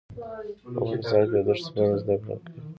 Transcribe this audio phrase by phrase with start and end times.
[0.69, 2.59] افغانستان کې د دښتې په اړه زده کړه کېږي.